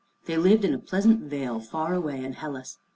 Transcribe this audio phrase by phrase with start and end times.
[0.25, 2.79] They lived in a pleasant vale far away in Hellas.